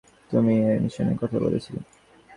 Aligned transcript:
তুমিই 0.31 0.61
এই 0.71 0.79
মিশনের 0.79 1.17
কথা 1.17 1.37
বলেছিলে। 1.39 1.81